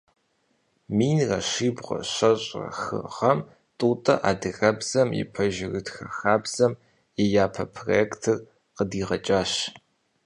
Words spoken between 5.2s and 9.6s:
и пэжырытхэ хабзэм и япэ проектыр къыдигъэкӏащ.